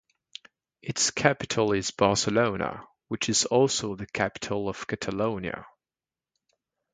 Its 0.81 1.11
capital 1.11 1.73
is 1.73 1.91
Barcelona, 1.91 2.87
which 3.07 3.29
is 3.29 3.45
also 3.45 3.93
the 3.93 4.07
capital 4.07 4.67
of 4.67 4.87
Catalonia. 4.87 5.67